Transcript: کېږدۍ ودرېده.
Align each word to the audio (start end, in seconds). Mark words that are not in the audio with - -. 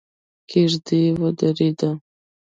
کېږدۍ 0.49 1.01
ودرېده. 1.21 1.89